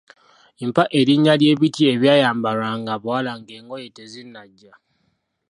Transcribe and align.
Mpa 0.67 0.83
erinnya 0.99 1.33
ly'ebiti 1.39 1.81
ebyayambalwanga 1.93 2.89
abawala 2.97 3.31
ng'engoye 3.39 3.87
tezinnajja. 3.97 4.73